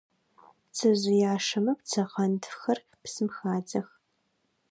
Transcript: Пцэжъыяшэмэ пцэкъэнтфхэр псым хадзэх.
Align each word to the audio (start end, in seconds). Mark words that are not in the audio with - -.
Пцэжъыяшэмэ 0.69 1.73
пцэкъэнтфхэр 1.79 2.79
псым 3.01 3.27
хадзэх. 3.35 3.87